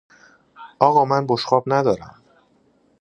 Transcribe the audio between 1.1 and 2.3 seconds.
بشقاب ندارم.